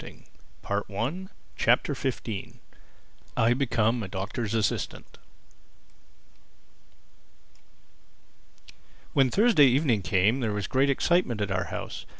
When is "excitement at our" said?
10.89-11.65